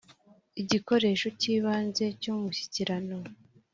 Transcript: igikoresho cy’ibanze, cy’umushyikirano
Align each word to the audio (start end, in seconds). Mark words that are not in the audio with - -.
igikoresho 0.61 1.27
cy’ibanze, 1.39 2.05
cy’umushyikirano 2.21 3.17